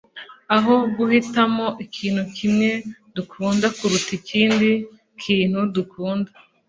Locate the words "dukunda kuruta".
3.15-4.11